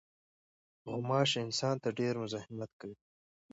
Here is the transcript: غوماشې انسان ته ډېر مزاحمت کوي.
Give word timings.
غوماشې 0.89 1.37
انسان 1.45 1.75
ته 1.83 1.89
ډېر 1.99 2.13
مزاحمت 2.21 2.71
کوي. 2.79 2.97